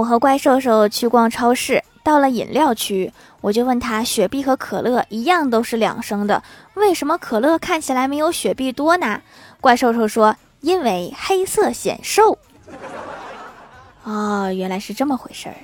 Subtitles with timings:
[0.00, 3.12] 我和怪兽兽去逛超市到了饮料区
[3.42, 6.42] 我就问他雪碧和可乐一样都是两升的
[6.72, 9.20] 为什么可乐看起来没有雪碧多呢？
[9.60, 12.38] 怪兽兽说因为黑色显瘦。
[14.04, 15.54] 哦原来是这么回事儿。